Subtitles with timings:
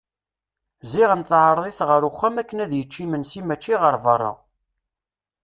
[0.91, 4.31] Ziɣen teɛreḍ-it ɣer uxxam akken ad yečč imensi mačči ɣer berra.